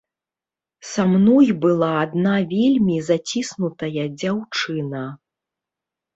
[0.91, 5.05] Са мной была адна вельмі заціснутая дзяўчына.